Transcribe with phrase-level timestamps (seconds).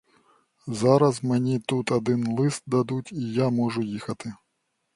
[0.67, 4.33] Зараз мені тут один лист дадуть, і я можу їхати.